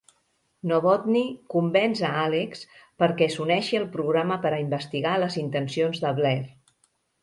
Novotny 0.69 1.21
convenç 1.55 2.01
a 2.09 2.11
Alex 2.23 2.65
perquè 3.05 3.29
s'uneixi 3.37 3.81
al 3.83 3.89
programa 4.01 4.43
per 4.49 4.57
a 4.57 4.61
investigar 4.67 5.17
les 5.25 5.41
intencions 5.49 6.07
de 6.09 6.21
Blair. 6.23 6.47